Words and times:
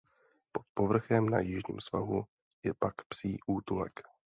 Pod 0.75 0.87
vrcholem 0.87 1.29
na 1.29 1.39
jižním 1.39 1.79
svahu 1.79 2.23
je 2.63 2.73
pak 2.73 2.93
psí 3.09 3.37
útulek. 3.47 3.93